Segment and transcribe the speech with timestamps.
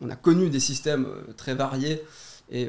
[0.00, 2.02] on a connu des systèmes très variés
[2.50, 2.68] et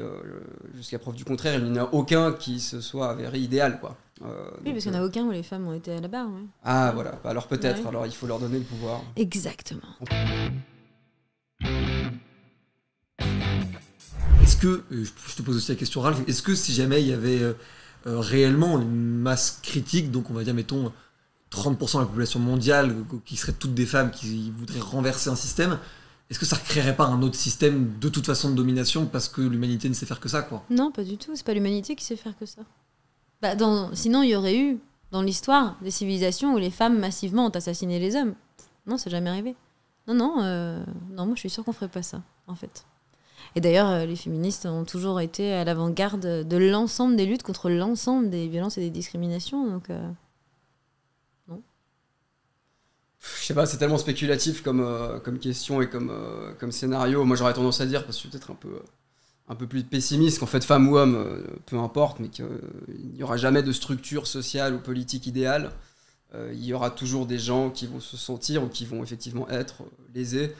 [0.74, 3.78] jusqu'à preuve du contraire, il n'y en a aucun qui se soit avéré idéal.
[3.78, 3.96] Quoi.
[4.20, 6.28] oui, parce qu'il n'y en a aucun où les femmes ont été à la barre.
[6.64, 9.02] Ah voilà, alors peut-être, alors il faut leur donner le pouvoir.
[9.16, 9.82] Exactement.
[14.42, 17.12] Est-ce que, je te pose aussi la question Ralph, est-ce que si jamais il y
[17.12, 17.40] avait
[18.04, 20.92] réellement une masse critique, donc on va dire mettons
[21.50, 25.78] 30% de la population mondiale qui seraient toutes des femmes qui voudraient renverser un système,
[26.30, 29.28] est-ce que ça ne créerait pas un autre système de toute façon de domination parce
[29.28, 30.62] que l'humanité ne sait faire que ça quoi?
[30.68, 31.34] Non, pas du tout.
[31.34, 32.62] C'est pas l'humanité qui sait faire que ça.
[33.40, 33.54] Bah.
[33.94, 34.78] Sinon, il y aurait eu
[35.10, 38.34] dans l'histoire des civilisations où les femmes massivement ont assassiné les hommes.
[38.86, 39.56] Non, c'est jamais arrivé.
[40.06, 42.84] Non, non, euh, non, moi je suis sûre qu'on ferait pas ça, en fait.
[43.54, 47.70] Et d'ailleurs, euh, les féministes ont toujours été à l'avant-garde de l'ensemble des luttes contre
[47.70, 49.66] l'ensemble des violences et des discriminations.
[49.66, 50.10] Donc, euh,
[53.40, 57.24] je sais pas, c'est tellement spéculatif comme, euh, question et comme, euh, comme scénario.
[57.24, 58.80] Moi, j'aurais tendance à dire, parce que je suis peut-être un peu,
[59.48, 62.46] un peu plus pessimiste, qu'en fait, femme ou homme, euh, peu importe, mais qu'il
[63.14, 65.72] n'y aura jamais de structure sociale ou politique idéale.
[66.52, 69.84] il y aura toujours des gens qui vont se sentir ou qui vont effectivement être
[70.14, 70.54] lésés.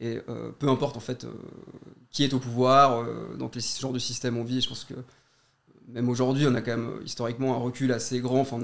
[0.00, 0.18] Et
[0.58, 1.26] peu importe, en fait,
[2.10, 3.06] qui est au pouvoir,
[3.38, 4.94] donc les genres de système on vit, je pense que
[5.86, 8.40] même aujourd'hui, on a quand même historiquement un recul assez grand.
[8.40, 8.58] Enfin,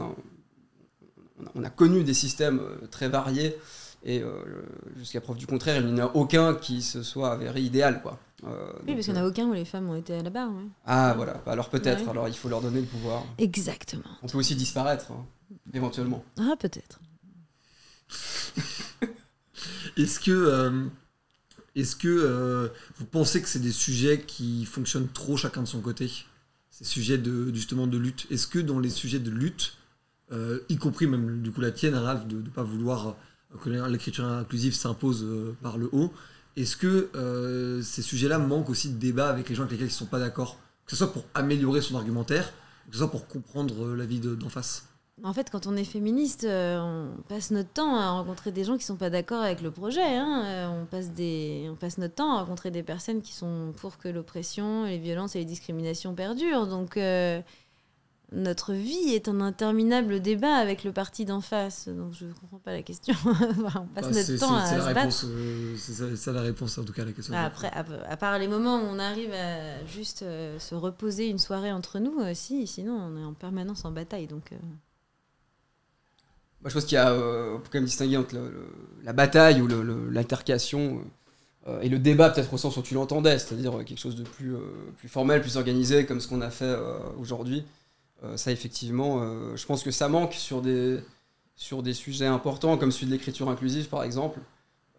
[1.54, 3.56] on a, connu des systèmes euh, très variés
[4.04, 4.42] et euh,
[4.96, 8.00] jusqu'à preuve du contraire, il n'y en a aucun qui se soit avéré idéal.
[8.00, 8.18] Quoi.
[8.44, 10.30] Euh, oui, parce qu'il n'y en a aucun où les femmes ont été à la
[10.30, 10.52] barre.
[10.86, 13.24] Ah voilà, bah, alors peut-être, alors il faut leur donner le pouvoir.
[13.38, 14.04] Exactement.
[14.22, 15.26] On peut aussi disparaître, hein,
[15.74, 16.24] éventuellement.
[16.38, 17.00] Ah peut-être.
[19.96, 20.88] est-ce que,
[21.74, 26.08] est-ce que vous pensez que c'est des sujets qui fonctionnent trop chacun de son côté?
[26.70, 28.28] Ces sujets de, justement de lutte.
[28.30, 29.77] Est-ce que dans les sujets de lutte,
[30.32, 33.16] euh, y compris même du coup la tienne, Ralph, de ne pas vouloir
[33.62, 36.12] que l'écriture inclusive s'impose euh, par le haut.
[36.56, 39.90] Est-ce que euh, ces sujets-là manquent aussi de débat avec les gens avec lesquels ils
[39.90, 40.58] ne sont pas d'accord?
[40.84, 42.52] Que ce soit pour améliorer son argumentaire,
[42.88, 44.84] que ce soit pour comprendre la vie d'en face?
[45.24, 48.84] En fait, quand on est féministe, on passe notre temps à rencontrer des gens qui
[48.84, 50.16] ne sont pas d'accord avec le projet.
[50.16, 50.70] Hein.
[50.70, 54.08] On, passe des, on passe notre temps à rencontrer des personnes qui sont pour que
[54.08, 56.68] l'oppression, les violences et les discriminations perdurent.
[56.68, 56.96] Donc,
[58.30, 61.88] notre vie est un interminable débat avec le parti d'en face.
[61.88, 63.14] Donc je ne comprends pas la question.
[63.24, 65.24] on passe bah, notre temps à se battre.
[65.24, 67.32] Euh, c'est ça la réponse en tout cas à la question.
[67.32, 71.38] Bah, après, à, part les moments où on arrive à juste euh, se reposer une
[71.38, 74.26] soirée entre nous, euh, si, sinon on est en permanence en bataille.
[74.26, 74.52] Donc,
[76.66, 78.36] je pense qu'il y a, peut quand même distinguer entre
[79.04, 79.68] la bataille ou
[80.10, 81.00] l'altercation
[81.80, 84.54] et le débat peut-être au sens où tu l'entendais, c'est-à-dire quelque chose de plus,
[84.98, 86.74] plus formel, plus organisé comme ce qu'on a fait
[87.18, 87.64] aujourd'hui.
[88.24, 90.98] Euh, ça, effectivement, euh, je pense que ça manque sur des,
[91.54, 94.40] sur des sujets importants, comme celui de l'écriture inclusive, par exemple.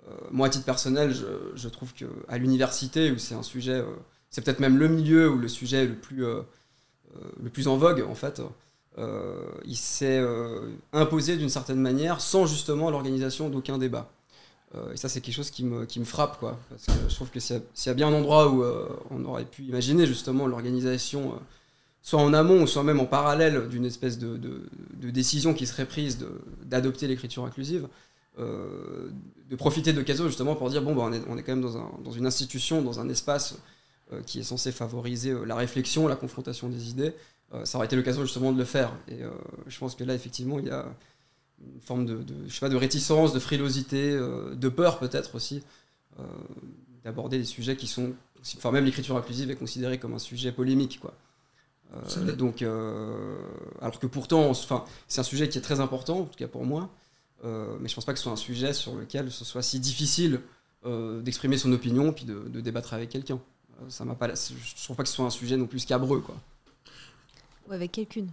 [0.08, 1.26] Euh, moi, à titre personnel, je,
[1.56, 3.84] je trouve qu'à l'université, où c'est un sujet,
[4.30, 8.06] c'est peut-être même le milieu où le sujet est le plus, le plus en vogue,
[8.10, 8.42] en fait,
[9.66, 10.24] il s'est
[10.94, 14.10] imposé d'une certaine manière sans justement l'organisation d'aucun débat.
[14.94, 16.58] et ça, c'est quelque chose qui me, qui me frappe, quoi.
[16.70, 18.64] Parce que je trouve que s'il y, a bien un endroit où
[19.12, 21.40] on aurait pu imaginer justement l'organisation
[22.02, 26.20] soit en amont, soit même en parallèle d'une espèce de, de, décision qui serait prise
[26.66, 27.88] d'adopter l'écriture inclusive,
[28.38, 29.10] euh,
[29.50, 31.62] de profiter de l'occasion justement pour dire bon, bah, on, est, on, est, quand même
[31.62, 33.58] dans, un, dans, une institution, dans un espace
[34.14, 37.14] euh, qui est censé favoriser euh, la réflexion, la confrontation des idées.
[37.64, 38.92] ça aurait été l'occasion justement de le faire.
[39.08, 39.20] Et
[39.68, 40.86] je pense que là, effectivement, il y a
[41.62, 45.64] une forme de, je sais pas, de réticence, de frilosité, de peur peut-être aussi,
[47.04, 48.14] d'aborder des sujets qui sont.
[48.58, 51.16] Enfin, même l'écriture inclusive est considérée comme un sujet polémique, quoi.
[51.94, 53.36] Euh, donc, euh,
[53.82, 56.66] alors que pourtant, enfin, c'est un sujet qui est très important, en tout cas pour
[56.66, 56.90] moi,
[57.44, 59.80] euh, mais je pense pas que ce soit un sujet sur lequel ce soit si
[59.80, 60.42] difficile
[60.86, 63.42] d'exprimer son opinion puis de, débattre avec quelqu'un.
[63.90, 66.36] ça m'a pas, je trouve pas que ce soit un sujet non plus scabreux, quoi.
[67.68, 68.30] Ou avec quelqu'une.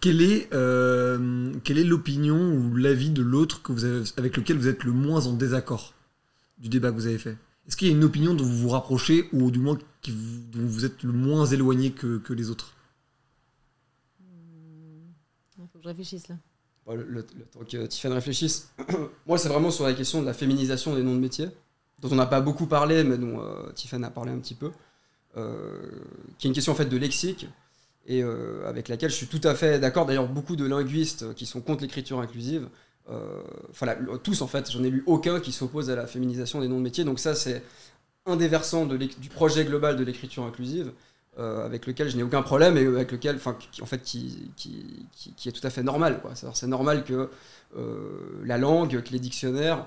[0.00, 4.68] Quelle est, quelle est l'opinion ou l'avis de l'autre que vous avez, avec lequel vous
[4.68, 5.94] êtes le moins en désaccord
[6.58, 7.38] du débat que vous avez fait?
[7.68, 10.40] Est-ce qu'il y a une opinion dont vous vous rapprochez ou du moins qui vous,
[10.50, 12.74] dont vous êtes le moins éloigné que, les autres?
[14.20, 16.36] Il hmm, faut que je réfléchisse là.
[16.90, 18.70] Le, temps que Tiffany réfléchisse,
[19.26, 21.50] moi c'est vraiment sur la question de la féminisation des noms de métiers,
[21.98, 24.70] dont on n'a pas beaucoup parlé, mais dont euh, Tiffany a parlé un petit peu,
[25.36, 25.78] euh,
[26.38, 27.46] qui est une question en fait de lexique,
[28.06, 30.06] et euh, avec laquelle je suis tout à fait d'accord.
[30.06, 32.70] D'ailleurs, beaucoup de linguistes qui sont contre l'écriture inclusive
[33.70, 36.78] enfin tous en fait, j'en ai lu aucun qui s'oppose à la féminisation des noms
[36.78, 37.04] de métiers.
[37.04, 37.62] Donc ça, c'est
[38.26, 40.92] un des versants du projet global de l'écriture inclusive.
[41.38, 44.50] Euh, avec lequel je n'ai aucun problème et avec lequel, enfin, en fait, qui,
[45.46, 46.20] est tout à fait normal.
[46.34, 47.30] C'est normal que
[47.76, 49.86] euh, la langue, que les dictionnaires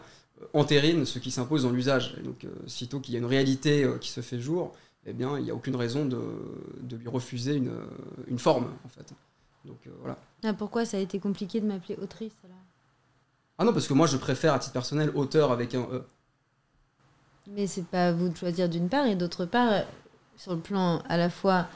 [0.54, 2.16] entérine ce qui s'impose dans l'usage.
[2.24, 4.74] Donc, euh, sitôt qu'il y a une réalité euh, qui se fait jour,
[5.06, 9.14] eh bien, il n'y a aucune raison de, lui refuser une, euh, forme, en fait.
[9.66, 10.18] Donc, euh, voilà.
[10.44, 12.34] Ah, pourquoi ça a été compliqué de m'appeler autrice
[13.62, 16.04] Ah non, parce que moi, je préfère, à titre personnel, auteur avec un E.
[17.52, 19.84] Mais c'est pas à vous de choisir d'une part, et d'autre part,
[20.36, 21.68] sur le plan à la fois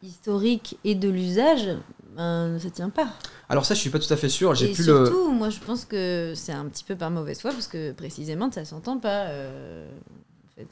[0.00, 1.70] historique et de l'usage,
[2.16, 3.08] ben, ça tient pas.
[3.48, 4.54] Alors ça, je suis pas tout à fait sûr.
[4.54, 5.06] J'ai plus le...
[5.06, 8.52] surtout, moi je pense que c'est un petit peu par mauvaise foi, parce que précisément
[8.52, 9.24] ça s'entend pas.
[9.24, 10.68] euh, en fait.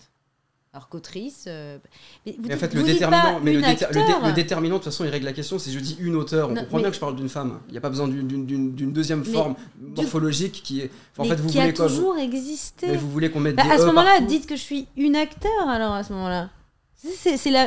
[0.75, 1.45] Alors qu'autrice.
[1.49, 1.77] euh,
[2.25, 4.27] Mais, vous Mais en fait, le vous déterminant, mais le, une déter- le dé- acteur.
[4.27, 5.59] le déterminant, de toute façon, il règle la question.
[5.59, 7.59] Si je dis une auteur, on Non, comprend mais- bien que je parle d'une femme.
[7.69, 8.47] Il n'y a pas besoin d'une-
[8.91, 9.55] deuxième Mais forme
[9.97, 10.91] morphologique qui est.
[11.17, 12.87] Enfin, en fait, vous qui voulez a quoi vous- toujours existé.
[12.87, 14.87] Mais vous voulez qu'on mette Bah, des à ce E moment-là, dites que je suis
[14.97, 16.49] une acteur, alors à ce moment-là.
[17.19, 17.67] C'est- la,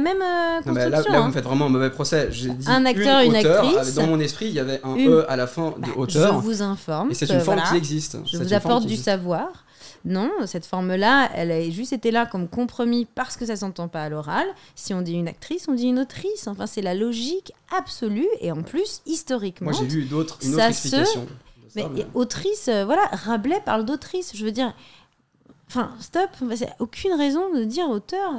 [0.00, 0.90] même euh, Non, mais construction.
[0.90, 1.28] là, vous hein.
[1.28, 2.28] me faites vraiment un mauvais procès.
[2.32, 3.94] J'ai dit Un acteur, une auteur, actrice.
[3.94, 6.34] Dans mon esprit, il y avait un Une- E à la fin de Bah, auteur.
[6.42, 7.12] Je vous informe.
[7.12, 8.18] Et c'est une forme voilà, qui existe.
[8.26, 9.04] Je vous apporte du existe.
[9.06, 9.64] savoir.
[10.04, 14.02] Non, cette forme-là, elle a juste été là comme compromis parce que ça s'entend pas
[14.02, 14.46] à l'oral.
[14.74, 16.48] Si on dit une actrice, on dit une autrice.
[16.48, 19.70] Enfin, c'est la logique absolue et en plus historiquement.
[19.70, 21.26] Moi, j'ai lu d'autres, une autre explication.
[21.68, 24.32] ça, Mais mais- autrice, euh, voilà, Rabelais parle d'autrice.
[24.36, 24.74] Je veux dire,
[25.68, 26.30] enfin, stop.
[26.80, 28.32] Aucune raison de dire auteur.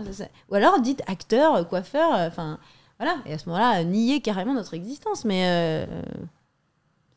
[0.52, 2.14] Ou alors dites acteur, coiffeur.
[2.14, 2.60] euh, Enfin,
[3.00, 3.18] voilà.
[3.26, 5.24] Et à ce moment-là, nier carrément notre existence.
[5.24, 5.86] Mais euh,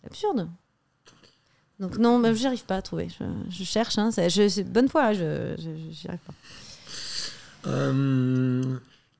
[0.00, 0.48] c'est absurde.
[1.78, 3.08] Donc non, bah, j'y arrive pas à trouver.
[3.50, 3.98] Je, cherche.
[3.98, 5.12] Hein, je- bonne foi.
[5.12, 6.34] Je, je- j'y arrive pas.
[7.66, 8.62] Euh,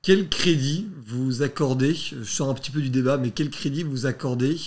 [0.01, 4.05] quel crédit vous accordez, je sors un petit peu du débat, mais quel crédit vous
[4.05, 4.57] accordez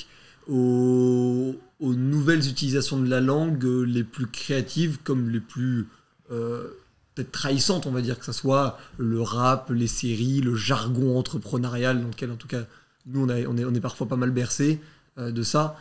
[0.48, 5.88] aux, nouvelles utilisations de la langue les plus créatives comme les plus
[6.30, 6.68] euh,
[7.14, 12.02] peut-être trahissantes, on va dire, que ce soit le rap, les séries, le jargon entrepreneurial,
[12.02, 12.64] dans lequel en tout cas
[13.06, 14.78] nous on, est, on est parfois pas mal bercé
[15.18, 15.76] de ça.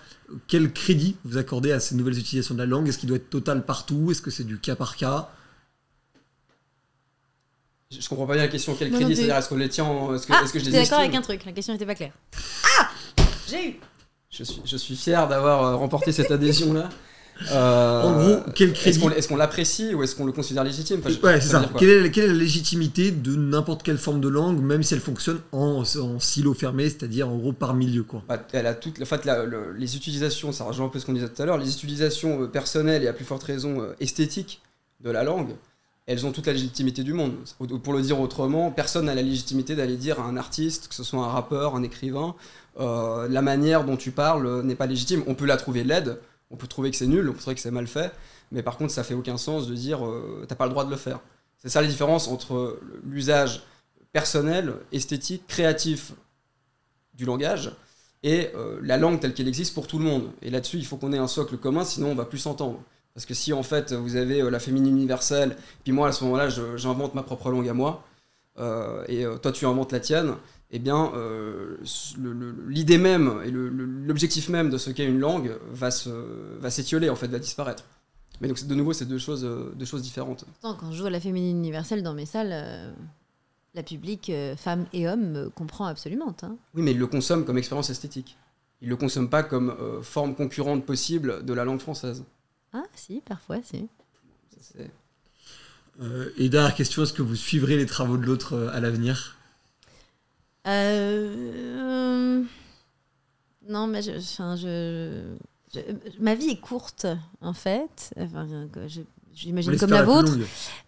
[0.48, 2.88] Quel crédit vous accordez à ces nouvelles utilisations de la langue?
[2.88, 4.12] Est-ce qu'il doit être total partout?
[4.12, 5.30] Est-ce que c'est du cas par cas?
[7.92, 8.76] Je je comprends pas bien la question.
[8.78, 9.16] Quel non crédit?
[9.16, 11.22] C'est-à-dire, est-ce qu'on les tient en- Est-ce que, Ah, que je les d'accord avec un
[11.22, 12.14] truc La question n'était pas claire.
[12.80, 12.90] Ah
[13.48, 13.80] J'ai eu
[14.32, 16.90] je suis, je suis fier d'avoir euh, remporté cette adhésion-là.
[17.52, 20.64] Euh, En gros, quel Est-ce crédit qu'on est-ce qu'on l'apprécie ou est-ce qu'on le considère
[20.64, 21.60] légitime Enfin, je- Ouais, c'est veut ça.
[21.60, 24.60] dire quoi Quelle est, la- quelle est la légitimité de n'importe quelle forme de langue,
[24.62, 28.24] même si elle fonctionne en, en silo fermé, c'est-à-dire en gros par milieu, quoi.
[28.28, 31.06] Bah, elle a toute, en fait, la- le- les utilisations, ça rejoint un peu ce
[31.06, 33.94] qu'on disait tout à l'heure, les utilisations euh, personnelles et à plus forte raison euh,
[34.00, 34.62] esthétiques
[35.02, 35.56] de la langue,
[36.08, 37.34] elles ont toute la légitimité du monde.
[37.62, 40.88] Ou- ou Pour le dire autrement, personne n'a la légitimité d'aller dire à un artiste,
[40.90, 42.36] que ce soit un rappeur, un écrivain,
[42.80, 45.24] euh, la manière dont tu parles n'est pas légitime.
[45.28, 46.18] On peut la trouver laide,
[46.52, 48.12] on peut trouver que c'est nul, on peut trouver que c'est mal fait,
[48.52, 50.90] mais par contre, ça fait aucun sens de dire euh, t'as pas le droit de
[50.90, 51.20] le faire.
[51.58, 53.64] C'est ça la différence entre l'usage
[54.12, 56.14] personnel, esthétique, créatif
[57.14, 57.72] du langage
[58.24, 60.32] et euh, la langue telle qu'elle existe pour tout le monde.
[60.42, 62.82] Et là-dessus, il faut qu'on ait un socle commun, sinon on va plus s'entendre.
[63.14, 66.24] Parce que si en fait vous avez euh, la féminine universelle, puis moi à ce
[66.24, 68.04] moment-là j'invente ma propre langue à moi,
[69.08, 70.36] et toi tu inventes la tienne,
[70.72, 71.78] eh bien euh,
[72.68, 76.10] l'idée même et l'objectif même de ce qu'est une langue va se
[76.60, 77.84] va s'étioler en fait, va disparaître.
[78.42, 80.46] Mais donc de nouveau c'est deux choses, euh, deux choses différentes.
[80.62, 82.92] Pourtant, quand je joue à la féminine universelle dans mes salles, euh,
[83.76, 86.36] la public, euh, femmes et hommes, me comprend absolument.
[86.44, 86.56] hein.
[86.74, 88.38] Oui, mais ils le consomment comme expérience esthétique.
[88.82, 92.24] Ils le consomment pas comme euh, forme concurrente possible de la langue française.
[92.72, 93.88] Ah, si, parfois, si.
[94.52, 94.92] Ça, c'est-
[96.02, 99.36] Euh, et dernière question, est-ce que vous suivrez les travaux de l'autre euh, à l'avenir?
[100.68, 102.44] Euh,
[103.68, 105.36] non, mais je, enfin, je,
[105.74, 105.80] je-
[106.20, 107.06] ma vie est courte,
[107.42, 108.14] en fait.
[108.20, 108.48] Enfin,
[108.88, 109.02] je-
[109.32, 110.32] J'imagine comme la vôtre.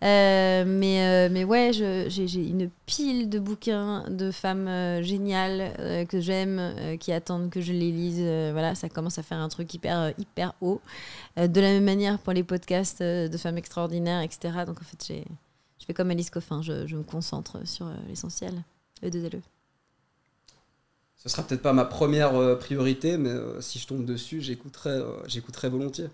[0.04, 6.20] Euh, mais, euh, mais ouais, j'ai une pile de bouquins de femmes euh, géniales que
[6.20, 8.20] j'aime, qui attendent que je les lise.
[8.52, 10.82] Voilà, ça commence à faire un truc hyper, hyper haut.
[11.38, 14.66] De la même manière pour les podcasts de femmes extraordinaires, etc.
[14.66, 15.14] Donc en fait,
[15.80, 18.64] je fais comme Alice Coffin, je, je me concentre sur l'essentiel.
[19.02, 19.40] E2LE.
[21.24, 24.90] Ce sera peut-être pas ma première euh, priorité, mais euh, si je tombe dessus, j'écouterai,
[24.90, 26.10] euh, j'écouterai volontiers.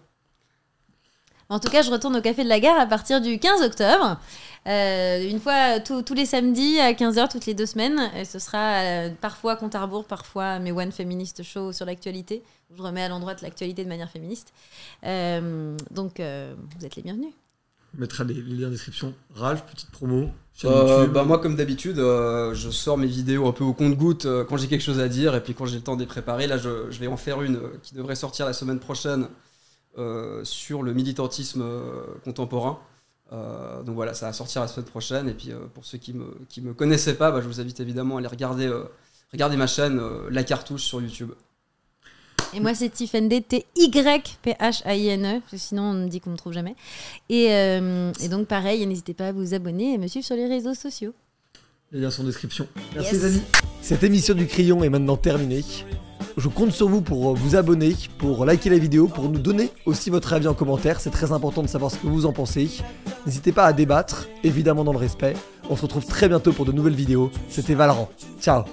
[1.48, 4.20] En tout cas, je retourne au Café de la Gare à partir du 15 octobre.
[4.66, 8.12] Une fois tous les samedis à 15h, toutes les deux semaines.
[8.18, 12.44] Et ce sera parfois compte à rebours, parfois mes One Feminist Show sur l'actualité.
[12.76, 14.52] Je remets à l'endroit de l'actualité de manière féministe.
[15.04, 17.32] Donc, vous êtes les bienvenus.
[17.94, 19.14] Mettra les, les liens en description.
[19.34, 20.30] Ralph, petite promo.
[20.66, 21.14] Euh, YouTube.
[21.14, 24.58] bah, moi, comme d'habitude, euh, je sors mes vidéos un peu au compte-goutte euh, quand
[24.58, 26.48] j'ai quelque chose à dire, et puis quand j'ai le temps de les préparer.
[26.48, 29.28] Là, je, je vais en faire une qui devrait sortir la semaine prochaine
[30.44, 31.66] sur le militantisme
[32.24, 32.78] contemporain.
[33.32, 35.28] Donc voilà, ça va sortir la semaine prochaine.
[35.28, 38.18] Et puis pour ceux qui me, qui me connaissaient pas, bah, je vous invite évidemment
[38.18, 38.72] à aller regarder,
[39.34, 41.32] regarder ma chaîne La Cartouche sur YouTube.
[42.54, 46.76] Et moi, c'est Tiffany, T-Y-P-H-A-I-N-E, parce que sinon, on me dit qu'on me trouve jamais.
[47.30, 50.48] Et, euh, et donc, pareil, n'hésitez pas à vous abonner et me suivre sur les
[50.48, 51.14] réseaux sociaux.
[51.92, 52.68] Les liens sont en description.
[52.96, 53.24] Merci Yes.
[53.24, 53.42] les amis.
[53.82, 55.64] Cette émission du Crayon est maintenant terminée.
[56.36, 60.10] Je compte sur vous pour vous abonner, pour liker la vidéo, pour nous donner aussi
[60.10, 61.00] votre avis en commentaire.
[61.00, 62.70] C'est très important de savoir ce que vous en pensez.
[63.26, 65.34] N'hésitez pas à débattre, évidemment dans le respect.
[65.70, 67.32] On se retrouve très bientôt pour de nouvelles vidéos.
[67.50, 68.10] C'était Valorant.
[68.40, 68.64] Ciao